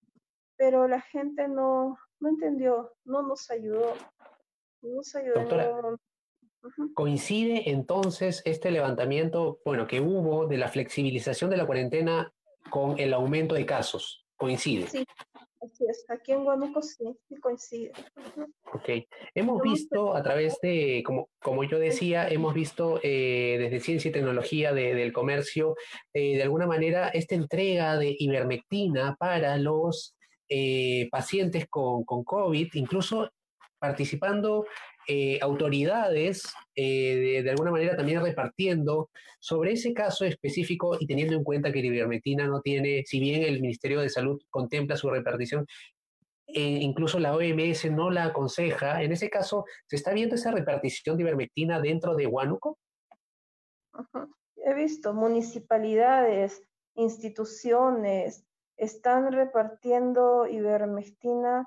pero 0.56 0.86
la 0.86 1.00
gente 1.00 1.48
no, 1.48 1.98
no 2.20 2.28
entendió, 2.28 2.92
no 3.06 3.22
nos 3.22 3.50
ayudó, 3.50 3.94
no 4.82 4.96
nos 4.96 5.14
ayudó. 5.14 5.98
Coincide 6.94 7.70
entonces 7.70 8.42
este 8.44 8.70
levantamiento, 8.70 9.60
bueno, 9.64 9.86
que 9.86 10.00
hubo 10.00 10.46
de 10.46 10.58
la 10.58 10.68
flexibilización 10.68 11.50
de 11.50 11.56
la 11.56 11.66
cuarentena 11.66 12.32
con 12.70 12.98
el 12.98 13.12
aumento 13.12 13.54
de 13.54 13.66
casos. 13.66 14.24
Coincide. 14.36 14.88
Sí, 14.88 15.04
así 15.60 15.84
es. 15.88 16.04
Aquí 16.08 16.32
en 16.32 16.44
Guanajuato 16.44 16.82
sí, 16.82 17.04
sí 17.28 17.36
coincide. 17.36 17.92
Ok. 18.72 19.06
Hemos 19.34 19.62
visto 19.62 20.14
a 20.14 20.22
través 20.22 20.58
de, 20.60 21.02
como, 21.06 21.28
como 21.40 21.64
yo 21.64 21.78
decía, 21.78 22.28
hemos 22.28 22.52
visto 22.54 22.98
eh, 23.02 23.56
desde 23.58 23.80
Ciencia 23.80 24.08
y 24.08 24.12
Tecnología 24.12 24.72
del 24.72 25.12
Comercio, 25.12 25.76
eh, 26.12 26.36
de 26.36 26.42
alguna 26.42 26.66
manera, 26.66 27.08
esta 27.08 27.34
entrega 27.34 27.96
de 27.96 28.16
ivermectina 28.18 29.16
para 29.18 29.56
los 29.56 30.16
eh, 30.48 31.08
pacientes 31.10 31.66
con, 31.68 32.04
con 32.04 32.24
COVID, 32.24 32.68
incluso 32.74 33.30
participando 33.78 34.64
eh, 35.06 35.38
autoridades 35.42 36.44
eh, 36.74 37.42
de, 37.42 37.50
alguna 37.50 37.70
manera 37.70 37.96
también 37.96 38.22
repartiendo 38.22 39.10
sobre 39.38 39.72
ese 39.72 39.92
caso 39.92 40.24
específico 40.24 40.96
y 40.98 41.06
teniendo 41.06 41.34
en 41.34 41.44
cuenta 41.44 41.70
que 41.70 41.80
la 41.80 41.86
ivermectina 41.86 42.46
no 42.46 42.60
tiene, 42.62 43.02
si 43.04 43.20
bien 43.20 43.42
el 43.42 43.60
Ministerio 43.60 44.00
de 44.00 44.08
Salud 44.08 44.40
contempla 44.50 44.96
su 44.96 45.10
repartición, 45.10 45.66
e 46.46 46.62
incluso 46.62 47.18
la 47.18 47.34
OMS 47.34 47.90
no 47.90 48.10
la 48.10 48.24
aconseja, 48.24 49.02
en 49.02 49.12
ese 49.12 49.28
caso, 49.28 49.64
¿se 49.86 49.96
está 49.96 50.12
viendo 50.12 50.36
esa 50.36 50.52
repartición 50.52 51.16
de 51.16 51.22
ivermectina 51.22 51.80
dentro 51.80 52.14
de 52.14 52.26
Huánuco? 52.26 52.78
He 54.56 54.74
visto 54.74 55.12
municipalidades, 55.14 56.62
instituciones, 56.94 58.44
están 58.76 59.32
repartiendo 59.32 60.46
ivermectina 60.46 61.66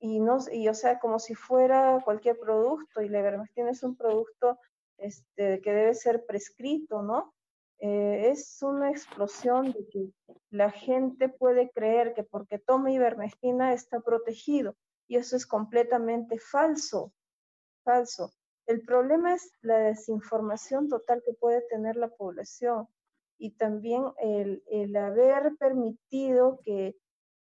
y, 0.00 0.18
no, 0.18 0.38
y 0.50 0.68
o 0.68 0.74
sea, 0.74 0.98
como 0.98 1.18
si 1.18 1.34
fuera 1.34 2.00
cualquier 2.04 2.38
producto, 2.38 3.02
y 3.02 3.08
la 3.08 3.20
ivermectina 3.20 3.70
es 3.70 3.82
un 3.82 3.96
producto 3.96 4.58
este, 4.96 5.60
que 5.60 5.72
debe 5.72 5.94
ser 5.94 6.24
prescrito, 6.26 7.02
¿no? 7.02 7.34
Eh, 7.78 8.30
es 8.30 8.62
una 8.62 8.90
explosión 8.90 9.72
de 9.72 9.86
que 9.88 10.10
la 10.50 10.70
gente 10.70 11.28
puede 11.28 11.70
creer 11.70 12.14
que 12.14 12.24
porque 12.24 12.58
toma 12.58 12.92
ivermectina 12.92 13.72
está 13.74 14.00
protegido, 14.00 14.74
y 15.06 15.16
eso 15.16 15.36
es 15.36 15.46
completamente 15.46 16.38
falso, 16.38 17.12
falso. 17.84 18.32
El 18.66 18.82
problema 18.82 19.34
es 19.34 19.52
la 19.62 19.78
desinformación 19.78 20.88
total 20.88 21.22
que 21.26 21.34
puede 21.34 21.62
tener 21.62 21.96
la 21.96 22.08
población 22.08 22.86
y 23.38 23.50
también 23.52 24.04
el, 24.18 24.62
el 24.70 24.94
haber 24.96 25.56
permitido 25.58 26.60
que 26.62 26.94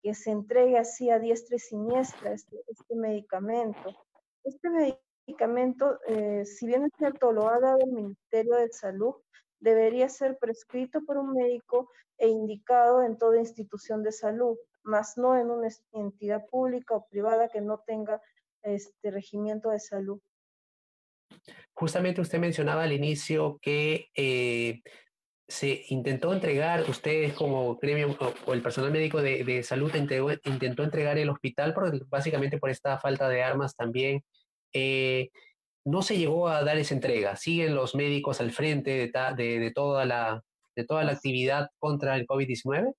que 0.04 0.12
se 0.12 0.30
entregue 0.30 0.76
así 0.76 1.08
a 1.08 1.18
diestra 1.18 1.56
y 1.56 1.58
siniestra 1.58 2.34
este, 2.34 2.62
este 2.68 2.94
medicamento. 2.94 3.96
Este 4.44 4.68
medicamento, 4.68 5.98
eh, 6.06 6.44
si 6.44 6.66
bien 6.66 6.84
es 6.84 6.92
cierto, 6.98 7.32
lo 7.32 7.48
ha 7.48 7.58
dado 7.58 7.78
el 7.78 7.90
Ministerio 7.90 8.56
de 8.56 8.68
Salud, 8.70 9.14
debería 9.60 10.10
ser 10.10 10.36
prescrito 10.38 11.00
por 11.06 11.16
un 11.16 11.32
médico 11.32 11.88
e 12.18 12.28
indicado 12.28 13.02
en 13.02 13.16
toda 13.16 13.38
institución 13.38 14.02
de 14.02 14.12
salud, 14.12 14.58
más 14.82 15.16
no 15.16 15.38
en 15.38 15.50
una 15.50 15.68
entidad 15.92 16.44
pública 16.50 16.96
o 16.96 17.06
privada 17.08 17.48
que 17.48 17.62
no 17.62 17.78
tenga 17.86 18.20
este 18.62 19.10
regimiento 19.10 19.70
de 19.70 19.80
salud. 19.80 20.20
Justamente 21.72 22.20
usted 22.20 22.38
mencionaba 22.38 22.82
al 22.82 22.92
inicio 22.92 23.58
que 23.62 24.10
eh, 24.14 24.82
se 25.46 25.84
intentó 25.88 26.32
entregar, 26.32 26.88
ustedes 26.88 27.34
como 27.34 27.76
gremio 27.76 28.16
o, 28.46 28.52
el 28.54 28.62
personal 28.62 28.90
médico 28.90 29.20
de, 29.20 29.62
salud 29.62 29.92
intentó 30.44 30.82
entregar 30.82 31.18
el 31.18 31.28
hospital 31.28 31.74
por, 31.74 32.06
básicamente 32.08 32.58
por 32.58 32.70
esta 32.70 32.98
falta 32.98 33.28
de 33.28 33.42
armas 33.42 33.76
también. 33.76 34.22
Eh, 34.72 35.30
no 35.84 36.02
se 36.02 36.16
llegó 36.16 36.48
a 36.48 36.64
dar 36.64 36.78
esa 36.78 36.94
entrega. 36.94 37.36
Siguen 37.36 37.74
los 37.74 37.94
médicos 37.94 38.40
al 38.40 38.52
frente 38.52 38.90
de, 38.90 39.58
de, 39.58 39.70
toda, 39.72 40.06
la, 40.06 40.42
de 40.74 40.84
toda 40.84 41.04
la 41.04 41.12
actividad 41.12 41.68
contra 41.78 42.16
el 42.16 42.26
COVID-19. 42.26 42.94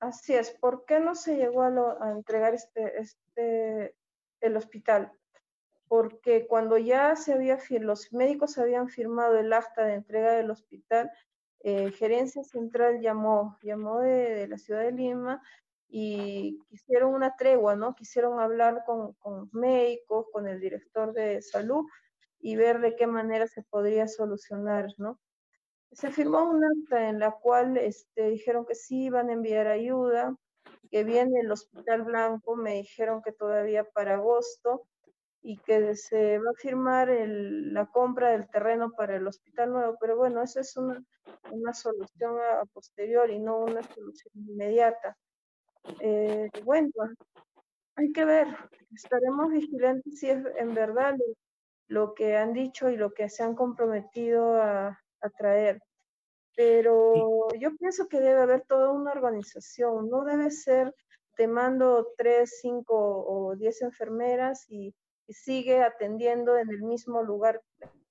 Así 0.00 0.34
es. 0.34 0.50
¿Por 0.50 0.84
qué 0.84 1.00
no 1.00 1.14
se 1.14 1.36
llegó 1.36 1.62
a, 1.62 1.68
a 2.00 2.10
entregar 2.10 2.54
este, 2.54 2.98
este, 2.98 3.94
el 4.40 4.56
hospital? 4.56 5.12
Porque 5.86 6.46
cuando 6.46 6.76
ya 6.76 7.14
se 7.16 7.32
había, 7.32 7.58
los 7.80 8.12
médicos 8.12 8.58
habían 8.58 8.88
firmado 8.88 9.38
el 9.38 9.52
acta 9.52 9.84
de 9.84 9.94
entrega 9.94 10.32
del 10.32 10.50
hospital, 10.50 11.10
eh, 11.60 11.90
Gerencia 11.92 12.42
Central 12.44 13.00
llamó, 13.00 13.58
llamó 13.62 14.00
de, 14.00 14.46
la 14.48 14.58
ciudad 14.58 14.82
de 14.82 14.92
Lima 14.92 15.42
y 15.88 16.58
quisieron 16.68 17.14
una 17.14 17.34
tregua, 17.36 17.74
¿no? 17.76 17.94
Quisieron 17.94 18.40
hablar 18.40 18.82
con, 18.86 19.14
con 19.14 19.48
médicos, 19.52 20.26
con 20.32 20.46
el 20.46 20.60
director 20.60 21.12
de 21.12 21.42
salud 21.42 21.84
y 22.40 22.56
ver 22.56 22.80
de 22.80 22.94
qué 22.94 23.06
manera 23.06 23.46
se 23.46 23.62
podría 23.62 24.06
solucionar, 24.06 24.86
¿no? 24.98 25.18
Se 25.92 26.10
firmó 26.10 26.44
un 26.44 26.62
acta 26.64 27.08
en 27.08 27.18
la 27.18 27.32
cual 27.32 27.76
este, 27.78 28.30
dijeron 28.30 28.66
que 28.66 28.74
sí 28.74 29.04
iban 29.04 29.30
a 29.30 29.32
enviar 29.32 29.66
ayuda, 29.66 30.36
que 30.90 31.02
viene 31.04 31.40
el 31.40 31.50
Hospital 31.50 32.02
Blanco, 32.02 32.56
me 32.56 32.74
dijeron 32.74 33.22
que 33.22 33.32
todavía 33.32 33.84
para 33.84 34.14
agosto, 34.14 34.86
y 35.48 35.56
que 35.56 35.96
se 35.96 36.38
va 36.38 36.50
a 36.50 36.60
firmar 36.60 37.08
el, 37.08 37.72
la 37.72 37.86
compra 37.86 38.32
del 38.32 38.50
terreno 38.50 38.92
para 38.92 39.16
el 39.16 39.26
hospital 39.26 39.72
nuevo, 39.72 39.96
pero 39.98 40.14
bueno, 40.14 40.42
esa 40.42 40.60
es 40.60 40.76
una, 40.76 41.02
una 41.50 41.72
solución 41.72 42.36
a, 42.38 42.66
posterior 42.66 43.30
y 43.30 43.38
no 43.38 43.60
una 43.60 43.82
solución 43.82 44.30
inmediata. 44.46 45.16
Eh, 46.00 46.50
bueno, 46.64 46.90
hay 47.96 48.12
que 48.12 48.26
ver, 48.26 48.46
estaremos 48.94 49.50
vigilantes 49.50 50.20
si 50.20 50.28
es 50.28 50.44
en 50.58 50.74
verdad 50.74 51.16
lo, 51.16 51.24
lo, 51.86 52.14
que 52.14 52.36
han 52.36 52.52
dicho 52.52 52.90
y 52.90 52.98
lo 52.98 53.14
que 53.14 53.30
se 53.30 53.42
han 53.42 53.54
comprometido 53.54 54.60
a, 54.60 55.00
a 55.22 55.30
traer. 55.30 55.80
Pero 56.54 57.48
yo 57.58 57.74
pienso 57.78 58.06
que 58.06 58.20
debe 58.20 58.42
haber 58.42 58.66
toda 58.66 58.90
una 58.90 59.12
organización, 59.12 60.10
no 60.10 60.24
debe 60.26 60.50
ser 60.50 60.94
te 61.36 61.46
mando 61.46 62.12
tres, 62.18 62.58
cinco 62.60 62.96
o 62.98 63.54
diez 63.56 63.80
enfermeras 63.80 64.66
y 64.68 64.92
y 65.28 65.34
sigue 65.34 65.82
atendiendo 65.82 66.58
en 66.58 66.70
el 66.70 66.82
mismo 66.82 67.22
lugar 67.22 67.62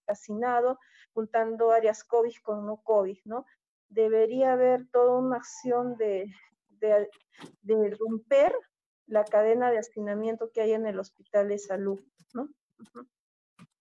hacinado, 0.07 0.79
juntando 1.13 1.71
áreas 1.71 2.05
COVID 2.05 2.35
con 2.43 2.65
no 2.65 2.77
COVID, 2.77 3.17
¿no? 3.25 3.45
debería 3.89 4.53
haber 4.53 4.87
toda 4.89 5.19
una 5.19 5.37
acción 5.37 5.95
de, 5.97 6.33
de, 6.69 7.95
romper 7.97 8.53
la 9.05 9.23
cadena 9.23 9.71
de 9.71 9.79
hacinamiento 9.79 10.51
que 10.51 10.61
hay 10.61 10.73
en 10.73 10.85
el 10.85 10.99
hospital 10.99 11.49
de 11.49 11.57
salud, 11.57 11.99
¿no? 12.33 12.49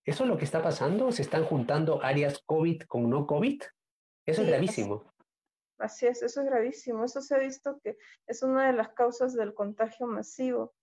¿Eso 0.04 0.22
es 0.22 0.30
lo 0.30 0.38
que 0.38 0.44
está 0.44 0.62
pasando? 0.62 1.10
¿Se 1.10 1.22
están 1.22 1.44
juntando 1.44 2.02
áreas 2.02 2.40
COVID 2.46 2.82
con 2.82 3.10
no 3.10 3.26
COVID? 3.26 3.60
Eso 4.24 4.42
es 4.42 4.48
gravísimo. 4.48 5.12
Así, 5.78 6.06
es, 6.06 6.22
eso 6.22 6.40
es 6.40 6.46
gravísimo. 6.46 7.04
Eso 7.04 7.20
se 7.20 7.34
ha 7.34 7.38
visto 7.38 7.80
que 7.82 7.98
es 8.26 8.42
una 8.42 8.68
de 8.68 8.72
las 8.72 8.90
causas 8.90 9.34
del 9.34 9.52
contagio 9.52 10.06
masivo. 10.06 10.74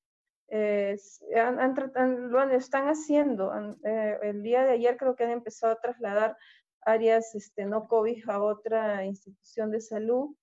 Lo 0.49 2.43
están 2.51 2.87
haciendo. 2.87 3.51
Eh, 3.83 4.17
el 4.21 4.43
día 4.43 4.63
de 4.63 4.73
ayer 4.73 4.97
creo 4.97 5.15
que 5.15 5.23
han 5.23 5.31
empezado 5.31 5.73
a 5.73 5.79
trasladar 5.79 6.37
áreas 6.81 7.33
este, 7.35 7.65
no 7.65 7.87
COVID 7.87 8.29
a 8.29 8.41
otra 8.41 9.05
institución 9.05 9.71
de 9.71 9.81
salud. 9.81 10.35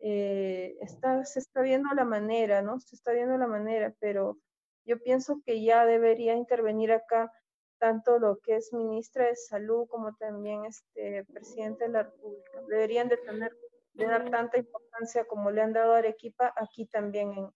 Eh, 0.00 0.76
está, 0.80 1.24
se 1.24 1.38
está 1.38 1.62
viendo 1.62 1.94
la 1.94 2.04
manera, 2.04 2.62
¿no? 2.62 2.80
Se 2.80 2.96
está 2.96 3.12
viendo 3.12 3.38
la 3.38 3.46
manera, 3.46 3.94
pero 4.00 4.38
yo 4.84 5.00
pienso 5.00 5.40
que 5.44 5.62
ya 5.62 5.86
debería 5.86 6.34
intervenir 6.34 6.92
acá 6.92 7.32
tanto 7.78 8.18
lo 8.18 8.38
que 8.40 8.56
es 8.56 8.72
ministra 8.72 9.26
de 9.26 9.36
salud 9.36 9.86
como 9.88 10.14
también 10.16 10.64
este 10.64 11.24
presidente 11.24 11.84
de 11.84 11.90
la 11.90 12.02
República. 12.04 12.60
Deberían 12.68 13.08
de 13.08 13.16
tener, 13.18 13.56
de 13.94 14.06
dar 14.06 14.30
tanta 14.30 14.58
importancia 14.58 15.24
como 15.24 15.50
le 15.50 15.62
han 15.62 15.72
dado 15.72 15.94
a 15.94 15.98
Arequipa 15.98 16.52
aquí 16.56 16.86
también 16.86 17.32
en, 17.32 17.50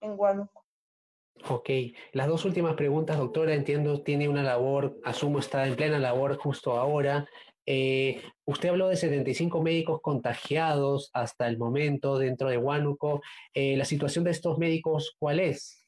en 0.00 0.18
Huánuco. 0.18 0.64
Ok, 1.48 1.70
las 2.12 2.28
dos 2.28 2.44
últimas 2.44 2.74
preguntas, 2.74 3.16
doctora, 3.16 3.54
entiendo, 3.54 4.02
tiene 4.02 4.28
una 4.28 4.42
labor, 4.42 5.00
asumo 5.04 5.38
está 5.38 5.66
en 5.66 5.74
plena 5.74 5.98
labor 5.98 6.36
justo 6.36 6.76
ahora. 6.76 7.26
Eh, 7.66 8.20
usted 8.44 8.68
habló 8.68 8.88
de 8.88 8.96
75 8.96 9.62
médicos 9.62 10.00
contagiados 10.02 11.10
hasta 11.14 11.46
el 11.46 11.56
momento 11.56 12.18
dentro 12.18 12.48
de 12.48 12.58
Huánuco. 12.58 13.22
Eh, 13.54 13.76
¿La 13.76 13.84
situación 13.84 14.24
de 14.24 14.32
estos 14.32 14.58
médicos 14.58 15.16
cuál 15.18 15.40
es? 15.40 15.86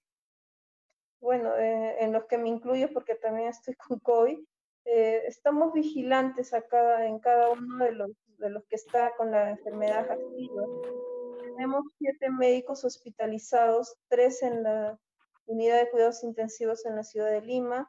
Bueno, 1.20 1.56
eh, 1.56 1.96
en 2.00 2.12
los 2.12 2.24
que 2.26 2.38
me 2.38 2.48
incluyo 2.48 2.88
porque 2.92 3.14
también 3.14 3.48
estoy 3.48 3.74
con 3.74 3.98
COVID, 3.98 4.38
estamos 4.84 5.72
vigilantes 5.72 6.52
acá 6.52 7.06
en 7.06 7.20
cada 7.20 7.50
uno 7.50 7.84
de 7.84 7.92
los, 7.92 8.10
de 8.38 8.50
los 8.50 8.64
que 8.64 8.74
está 8.76 9.14
con 9.16 9.30
la 9.30 9.50
enfermedad 9.50 10.10
activa. 10.10 10.64
Tenemos 11.44 11.84
siete 11.98 12.30
médicos 12.30 12.84
hospitalizados, 12.84 13.96
tres 14.08 14.42
en 14.42 14.62
la 14.64 14.98
unidad 15.46 15.78
de 15.78 15.90
cuidados 15.90 16.22
intensivos 16.24 16.84
en 16.86 16.96
la 16.96 17.04
ciudad 17.04 17.30
de 17.30 17.42
Lima, 17.42 17.88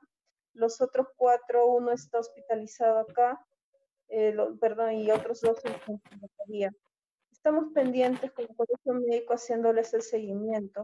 los 0.53 0.81
otros 0.81 1.07
cuatro, 1.15 1.67
uno 1.67 1.91
está 1.91 2.19
hospitalizado 2.19 3.00
acá, 3.00 3.43
eh, 4.10 4.36
perdón, 4.60 4.93
y 4.93 5.10
otros 5.12 5.41
dos 5.41 5.60
en 5.65 6.00
Secretaría. 6.00 6.72
Estamos 7.31 7.74
pendientes 7.74 8.31
con 8.31 8.45
el 8.45 8.55
colegio 8.55 8.93
médico 8.93 9.33
haciéndoles 9.33 9.93
el 9.93 10.01
seguimiento. 10.01 10.83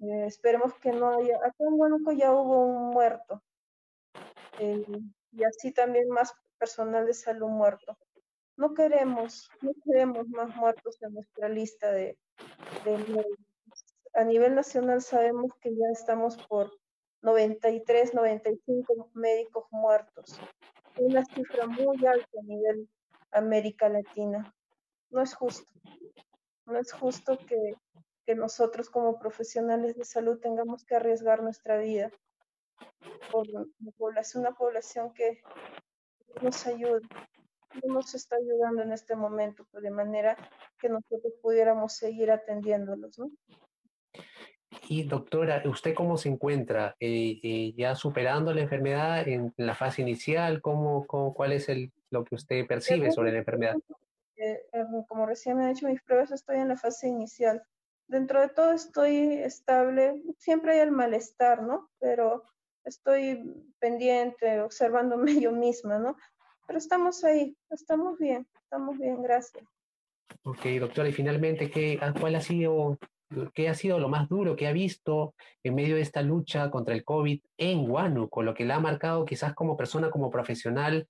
Eh, 0.00 0.26
esperemos 0.26 0.74
que 0.74 0.92
no 0.92 1.16
haya. 1.16 1.36
Acá 1.38 1.56
en 1.58 1.80
Huánuco 1.80 2.12
ya 2.12 2.32
hubo 2.32 2.66
un 2.66 2.90
muerto. 2.90 3.42
Eh, 4.60 4.84
y 5.32 5.44
así 5.44 5.72
también 5.72 6.08
más 6.08 6.32
personal 6.58 7.06
de 7.06 7.14
salud 7.14 7.48
muerto. 7.48 7.98
No 8.56 8.74
queremos, 8.74 9.50
no 9.60 9.72
queremos 9.84 10.28
más 10.28 10.54
muertos 10.56 11.00
en 11.02 11.14
nuestra 11.14 11.48
lista 11.48 11.90
de, 11.90 12.18
de 12.84 13.26
A 14.16 14.24
nivel 14.24 14.54
nacional 14.54 15.00
sabemos 15.02 15.52
que 15.60 15.70
ya 15.70 15.86
estamos 15.92 16.36
por 16.48 16.72
93, 17.22 18.14
95 18.14 19.10
médicos 19.14 19.64
muertos 19.70 20.40
una 20.98 21.24
cifra 21.24 21.66
muy 21.66 22.04
alta 22.06 22.38
a 22.38 22.42
nivel 22.44 22.88
América 23.30 23.88
Latina. 23.88 24.54
No 25.10 25.22
es 25.22 25.34
justo. 25.34 25.70
No 26.66 26.78
es 26.78 26.92
justo 26.92 27.38
que, 27.46 27.74
nosotros 28.34 28.90
como 28.90 29.20
profesionales 29.20 29.96
de 29.96 30.04
salud 30.04 30.40
tengamos 30.40 30.84
que 30.84 30.96
arriesgar 30.96 31.42
nuestra 31.42 31.78
vida 31.78 32.10
por 33.30 33.46
una 33.48 34.52
población 34.52 35.12
que 35.14 35.40
nos 36.42 36.66
ayuda, 36.66 37.06
no 37.84 37.94
nos 37.94 38.14
está 38.16 38.34
ayudando 38.34 38.82
en 38.82 38.92
este 38.92 39.14
momento, 39.14 39.64
de 39.72 39.90
manera 39.92 40.36
que 40.80 40.88
nosotros 40.88 41.34
pudiéramos 41.40 41.92
seguir 41.92 42.32
atendiéndolos, 42.32 43.16
¿no? 43.16 43.30
Y 44.88 45.04
doctora, 45.04 45.62
¿usted 45.66 45.94
cómo 45.94 46.16
se 46.16 46.28
encuentra? 46.28 46.96
Eh, 47.00 47.40
eh, 47.42 47.72
¿Ya 47.76 47.94
superando 47.94 48.52
la 48.52 48.62
enfermedad 48.62 49.26
en 49.28 49.52
la 49.56 49.74
fase 49.74 50.02
inicial? 50.02 50.60
¿Cómo, 50.60 51.06
cuál 51.06 51.52
es 51.52 51.68
el, 51.68 51.92
lo 52.10 52.24
que 52.24 52.34
usted 52.34 52.66
percibe 52.66 53.10
sobre 53.10 53.32
la 53.32 53.38
enfermedad? 53.38 53.76
Eh, 54.36 54.60
como 55.08 55.26
recién 55.26 55.56
me 55.56 55.64
han 55.64 55.70
hecho 55.70 55.88
mis 55.88 56.02
pruebas, 56.02 56.30
estoy 56.30 56.58
en 56.58 56.68
la 56.68 56.76
fase 56.76 57.08
inicial. 57.08 57.62
Dentro 58.06 58.40
de 58.40 58.48
todo 58.48 58.72
estoy 58.72 59.16
estable. 59.34 60.22
Siempre 60.38 60.74
hay 60.74 60.80
el 60.80 60.92
malestar, 60.92 61.62
¿no? 61.62 61.90
Pero 61.98 62.44
estoy 62.84 63.42
pendiente, 63.78 64.60
observándome 64.60 65.26
yo 65.40 65.52
misma, 65.52 65.98
¿no? 65.98 66.16
Pero 66.66 66.78
estamos 66.78 67.22
ahí, 67.24 67.56
estamos 67.70 68.18
bien, 68.18 68.46
estamos 68.62 68.98
bien, 68.98 69.22
gracias. 69.22 69.64
Ok, 70.42 70.64
doctora, 70.80 71.08
y 71.08 71.12
finalmente, 71.12 71.70
¿qué, 71.70 71.98
¿cuál 72.20 72.34
ha 72.34 72.40
sido 72.40 72.98
¿Qué 73.54 73.68
ha 73.68 73.74
sido 73.74 73.98
lo 73.98 74.08
más 74.08 74.28
duro 74.28 74.54
que 74.54 74.68
ha 74.68 74.72
visto 74.72 75.34
en 75.64 75.74
medio 75.74 75.96
de 75.96 76.02
esta 76.02 76.22
lucha 76.22 76.70
contra 76.70 76.94
el 76.94 77.04
COVID 77.04 77.40
en 77.58 77.90
Huánuco? 77.90 78.42
Lo 78.42 78.54
que 78.54 78.64
le 78.64 78.72
ha 78.72 78.80
marcado 78.80 79.24
quizás 79.24 79.54
como 79.54 79.76
persona, 79.76 80.10
como 80.10 80.30
profesional, 80.30 81.08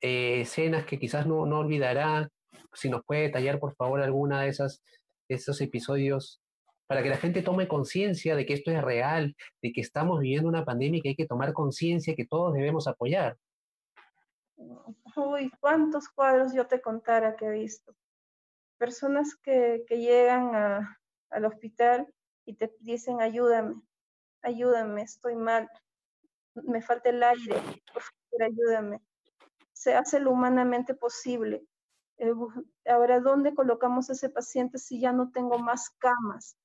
eh, 0.00 0.40
escenas 0.40 0.86
que 0.86 0.98
quizás 0.98 1.26
no, 1.26 1.44
no 1.46 1.58
olvidará. 1.58 2.30
Si 2.72 2.88
nos 2.88 3.04
puede 3.04 3.22
detallar, 3.22 3.58
por 3.58 3.74
favor, 3.74 4.00
alguna 4.00 4.42
de 4.42 4.48
esas 4.48 4.82
esos 5.30 5.60
episodios 5.60 6.40
para 6.86 7.02
que 7.02 7.08
la 7.08 7.16
gente 7.16 7.42
tome 7.42 7.68
conciencia 7.68 8.34
de 8.34 8.44
que 8.44 8.54
esto 8.54 8.72
es 8.72 8.82
real, 8.82 9.36
de 9.62 9.72
que 9.72 9.80
estamos 9.80 10.20
viviendo 10.20 10.48
una 10.48 10.64
pandemia 10.64 10.98
y 10.98 11.02
que 11.02 11.08
hay 11.10 11.16
que 11.16 11.26
tomar 11.26 11.52
conciencia 11.52 12.16
que 12.16 12.26
todos 12.26 12.52
debemos 12.52 12.88
apoyar. 12.88 13.36
Uy, 14.56 15.50
cuántos 15.60 16.08
cuadros 16.08 16.52
yo 16.52 16.66
te 16.66 16.80
contara 16.80 17.36
que 17.36 17.46
he 17.46 17.50
visto. 17.52 17.94
Personas 18.76 19.36
que, 19.36 19.84
que 19.86 19.98
llegan 19.98 20.54
a, 20.54 20.99
al 21.30 21.44
hospital 21.44 22.12
y 22.44 22.54
te 22.54 22.74
dicen 22.80 23.20
ayúdame, 23.20 23.80
ayúdame, 24.42 25.02
estoy 25.02 25.36
mal, 25.36 25.68
me 26.54 26.82
falta 26.82 27.10
el 27.10 27.22
aire, 27.22 27.56
por 28.30 28.42
ayúdame. 28.42 29.00
Se 29.72 29.94
hace 29.94 30.20
lo 30.20 30.32
humanamente 30.32 30.94
posible. 30.94 31.64
Eh, 32.18 32.32
ahora, 32.86 33.20
¿dónde 33.20 33.54
colocamos 33.54 34.10
ese 34.10 34.28
paciente 34.28 34.78
si 34.78 35.00
ya 35.00 35.12
no 35.12 35.30
tengo 35.30 35.58
más 35.58 35.90
camas, 35.90 36.56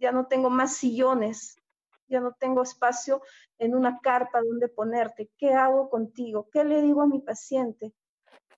ya 0.00 0.10
no 0.10 0.26
tengo 0.26 0.50
más 0.50 0.74
sillones, 0.74 1.56
ya 2.08 2.20
no 2.20 2.32
tengo 2.32 2.62
espacio 2.62 3.22
en 3.58 3.74
una 3.74 4.00
carpa 4.00 4.40
donde 4.40 4.68
ponerte? 4.68 5.30
¿Qué 5.38 5.54
hago 5.54 5.90
contigo? 5.90 6.48
¿Qué 6.50 6.64
le 6.64 6.82
digo 6.82 7.02
a 7.02 7.06
mi 7.06 7.20
paciente? 7.20 7.92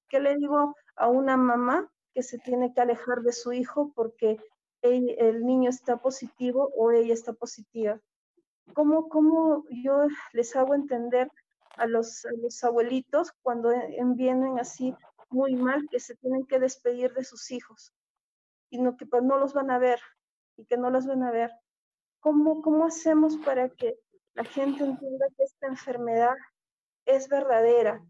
¿Qué 0.08 0.20
le 0.20 0.36
digo 0.36 0.74
a 0.96 1.08
una 1.08 1.36
mamá 1.36 1.92
que 2.14 2.22
se 2.22 2.38
tiene 2.38 2.72
que 2.72 2.80
alejar 2.80 3.20
de 3.20 3.32
su 3.32 3.52
hijo 3.52 3.92
porque 3.94 4.38
el, 4.82 5.44
niño 5.44 5.70
está 5.70 5.96
positivo 5.96 6.70
o 6.76 6.90
ella 6.90 7.14
está 7.14 7.32
positiva. 7.32 8.00
¿Cómo, 8.74 9.08
¿Cómo, 9.08 9.64
yo 9.70 10.06
les 10.32 10.54
hago 10.56 10.74
entender 10.74 11.30
a 11.76 11.86
los, 11.86 12.26
abuelitos 12.62 13.32
cuando 13.42 13.72
vienen 14.14 14.58
así 14.58 14.94
muy 15.30 15.54
mal 15.56 15.86
que 15.90 16.00
se 16.00 16.16
tienen 16.16 16.46
que 16.46 16.58
despedir 16.58 17.12
de 17.14 17.24
sus 17.24 17.50
hijos 17.50 17.92
y 18.70 18.80
no, 18.80 18.96
que 18.96 19.06
pues, 19.06 19.22
no 19.22 19.38
los 19.38 19.54
van 19.54 19.70
a 19.70 19.78
ver 19.78 20.00
y 20.56 20.64
que 20.64 20.76
no 20.76 20.90
los 20.90 21.06
van 21.06 21.22
a 21.22 21.30
ver? 21.30 21.50
¿Cómo, 22.20 22.62
¿Cómo 22.62 22.84
hacemos 22.84 23.36
para 23.38 23.68
que 23.68 23.98
la 24.34 24.44
gente 24.44 24.84
entienda 24.84 25.26
que 25.36 25.44
esta 25.44 25.66
enfermedad 25.66 26.34
es 27.06 27.28
verdadera? 27.28 28.04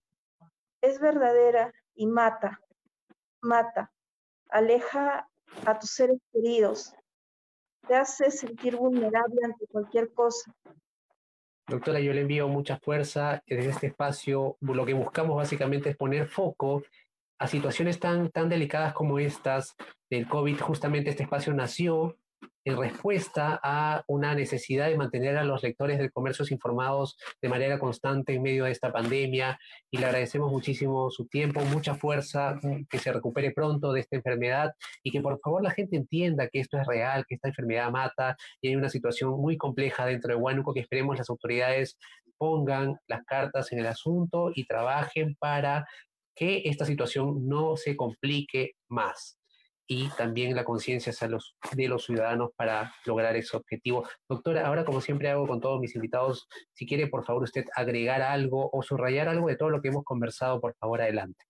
Es 0.80 0.98
verdadera 0.98 1.72
y 1.94 2.06
mata, 2.06 2.60
mata, 3.40 3.92
aleja 4.48 5.28
a 5.66 5.78
tus 5.78 5.90
seres 5.90 6.18
queridos, 6.32 6.94
te 7.86 7.94
hace 7.94 8.30
sentir 8.30 8.76
vulnerable 8.76 9.40
ante 9.44 9.66
cualquier 9.66 10.12
cosa. 10.12 10.54
Doctora, 11.66 12.00
yo 12.00 12.12
le 12.12 12.22
envío 12.22 12.48
mucha 12.48 12.78
fuerza 12.78 13.42
desde 13.46 13.70
este 13.70 13.86
espacio. 13.88 14.56
Lo 14.60 14.86
que 14.86 14.94
buscamos 14.94 15.36
básicamente 15.36 15.90
es 15.90 15.96
poner 15.96 16.26
foco 16.26 16.82
a 17.38 17.46
situaciones 17.46 18.00
tan, 18.00 18.30
tan 18.30 18.48
delicadas 18.48 18.94
como 18.94 19.18
estas 19.18 19.76
del 20.10 20.26
COVID. 20.28 20.60
Justamente 20.60 21.10
este 21.10 21.24
espacio 21.24 21.52
nació 21.52 22.16
en 22.68 22.76
respuesta 22.76 23.58
a 23.62 24.04
una 24.08 24.34
necesidad 24.34 24.88
de 24.88 24.96
mantener 24.96 25.38
a 25.38 25.44
los 25.44 25.62
lectores 25.62 25.96
del 25.96 26.12
comercio 26.12 26.44
informados 26.50 27.16
de 27.40 27.48
manera 27.48 27.78
constante 27.78 28.34
en 28.34 28.42
medio 28.42 28.64
de 28.66 28.72
esta 28.72 28.92
pandemia. 28.92 29.58
Y 29.90 29.96
le 29.96 30.04
agradecemos 30.04 30.52
muchísimo 30.52 31.10
su 31.10 31.26
tiempo, 31.26 31.62
mucha 31.62 31.94
fuerza, 31.94 32.56
mm, 32.62 32.84
que 32.90 32.98
se 32.98 33.10
recupere 33.10 33.52
pronto 33.52 33.92
de 33.92 34.00
esta 34.00 34.16
enfermedad 34.16 34.74
y 35.02 35.10
que 35.10 35.22
por 35.22 35.40
favor 35.40 35.62
la 35.62 35.70
gente 35.70 35.96
entienda 35.96 36.48
que 36.48 36.60
esto 36.60 36.78
es 36.78 36.86
real, 36.86 37.24
que 37.26 37.36
esta 37.36 37.48
enfermedad 37.48 37.90
mata 37.90 38.36
y 38.60 38.68
hay 38.68 38.76
una 38.76 38.90
situación 38.90 39.30
muy 39.40 39.56
compleja 39.56 40.04
dentro 40.04 40.34
de 40.34 40.36
Huánuco 40.38 40.74
que 40.74 40.80
esperemos 40.80 41.16
las 41.16 41.30
autoridades 41.30 41.98
pongan 42.36 42.96
las 43.08 43.24
cartas 43.24 43.72
en 43.72 43.80
el 43.80 43.86
asunto 43.86 44.52
y 44.54 44.66
trabajen 44.66 45.36
para 45.40 45.86
que 46.36 46.62
esta 46.66 46.84
situación 46.84 47.48
no 47.48 47.76
se 47.76 47.96
complique 47.96 48.72
más 48.88 49.38
y 49.90 50.10
también 50.10 50.54
la 50.54 50.64
conciencia 50.64 51.12
de 51.72 51.88
los 51.88 52.04
ciudadanos 52.04 52.50
para 52.54 52.94
lograr 53.06 53.34
ese 53.36 53.56
objetivo. 53.56 54.06
Doctora, 54.28 54.66
ahora 54.66 54.84
como 54.84 55.00
siempre 55.00 55.30
hago 55.30 55.46
con 55.46 55.60
todos 55.60 55.80
mis 55.80 55.94
invitados, 55.96 56.46
si 56.74 56.86
quiere 56.86 57.06
por 57.08 57.24
favor 57.24 57.44
usted 57.44 57.64
agregar 57.74 58.20
algo 58.20 58.68
o 58.70 58.82
subrayar 58.82 59.28
algo 59.28 59.48
de 59.48 59.56
todo 59.56 59.70
lo 59.70 59.80
que 59.80 59.88
hemos 59.88 60.04
conversado, 60.04 60.60
por 60.60 60.74
favor 60.74 61.00
adelante. 61.00 61.42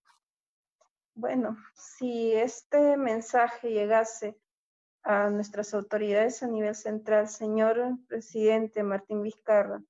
Bueno, 1.14 1.56
si 1.74 2.32
este 2.32 2.96
mensaje 2.96 3.70
llegase 3.70 4.38
a 5.02 5.30
nuestras 5.30 5.74
autoridades 5.74 6.44
a 6.44 6.46
nivel 6.46 6.76
central, 6.76 7.28
señor 7.28 7.98
presidente 8.06 8.84
Martín 8.84 9.20
Vizcarra, 9.22 9.82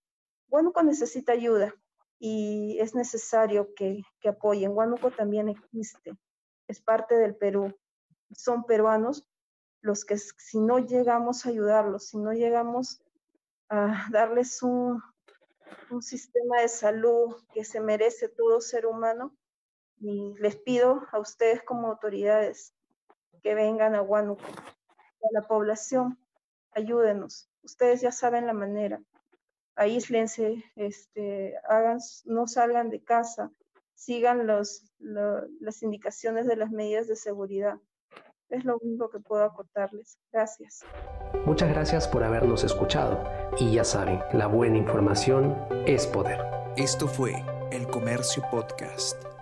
Huánuco 0.48 0.82
necesita 0.82 1.32
ayuda 1.32 1.74
y 2.18 2.78
es 2.80 2.94
necesario 2.94 3.74
que, 3.76 4.00
que 4.20 4.30
apoyen. 4.30 4.72
Huánuco 4.72 5.10
también 5.10 5.50
existe, 5.50 6.14
es 6.66 6.80
parte 6.80 7.14
del 7.14 7.36
Perú 7.36 7.76
son 8.32 8.64
peruanos 8.64 9.28
los 9.80 10.04
que 10.04 10.18
si 10.18 10.58
no 10.60 10.78
llegamos 10.78 11.46
a 11.46 11.50
ayudarlos, 11.50 12.08
si 12.08 12.18
no 12.18 12.32
llegamos 12.32 13.00
a 13.68 14.08
darles 14.10 14.62
un, 14.62 15.02
sistema 16.00 16.60
de 16.60 16.68
salud 16.68 17.36
que 17.52 17.64
se 17.64 17.80
merece 17.80 18.28
todo 18.28 18.60
ser 18.60 18.86
humano, 18.86 19.34
les 20.00 20.56
pido 20.56 21.06
a 21.12 21.18
ustedes 21.18 21.62
como 21.62 21.88
autoridades 21.88 22.74
que 23.42 23.54
vengan 23.54 23.94
a 23.94 24.02
Huánuco, 24.02 24.44
a 24.44 25.28
la 25.32 25.42
población, 25.42 26.18
ayúdenos. 26.72 27.50
Ustedes 27.62 28.00
ya 28.00 28.12
saben 28.12 28.46
la 28.46 28.52
manera. 28.52 29.02
Aíslense, 29.76 30.64
este, 30.76 31.56
hagan, 31.68 31.98
no 32.24 32.46
salgan 32.46 32.90
de 32.90 33.02
casa, 33.02 33.50
sigan 33.94 34.46
los, 34.46 34.92
las 34.98 35.82
indicaciones 35.82 36.46
de 36.46 36.56
las 36.56 36.70
medidas 36.70 37.08
de 37.08 37.16
seguridad. 37.16 37.78
Es 38.50 38.64
lo 38.64 38.78
único 38.78 39.10
que 39.10 39.20
puedo 39.20 39.44
aportarles. 39.44 40.18
Gracias. 40.32 40.80
Muchas 41.44 41.68
gracias 41.68 42.08
por 42.08 42.24
habernos 42.24 42.64
escuchado. 42.64 43.22
Y 43.58 43.72
ya 43.72 43.84
saben, 43.84 44.20
la 44.32 44.46
buena 44.46 44.78
información 44.78 45.56
es 45.86 46.06
poder. 46.06 46.40
Esto 46.76 47.06
fue 47.06 47.44
El 47.70 47.86
Comercio 47.88 48.42
Podcast. 48.50 49.37